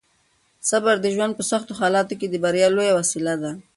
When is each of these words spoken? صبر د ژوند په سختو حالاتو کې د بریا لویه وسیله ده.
صبر 0.69 0.95
د 1.01 1.05
ژوند 1.15 1.33
په 1.37 1.43
سختو 1.51 1.73
حالاتو 1.79 2.13
کې 2.19 2.27
د 2.29 2.35
بریا 2.43 2.67
لویه 2.75 2.93
وسیله 2.99 3.33
ده. 3.43 3.51